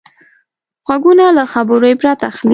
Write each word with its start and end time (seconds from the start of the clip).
غوږونه 0.85 1.25
له 1.37 1.43
خبرو 1.53 1.85
عبرت 1.93 2.19
اخلي 2.29 2.49